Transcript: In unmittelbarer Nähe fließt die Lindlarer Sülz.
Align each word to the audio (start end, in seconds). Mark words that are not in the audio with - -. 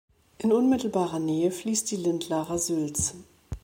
In 0.39 0.51
unmittelbarer 0.51 1.19
Nähe 1.19 1.51
fließt 1.51 1.91
die 1.91 1.95
Lindlarer 1.97 2.57
Sülz. 2.57 3.13